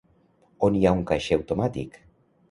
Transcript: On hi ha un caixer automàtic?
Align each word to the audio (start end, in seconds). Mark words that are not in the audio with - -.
On 0.67 0.79
hi 0.79 0.87
ha 0.87 0.93
un 0.99 1.03
caixer 1.11 1.37
automàtic? 1.39 2.01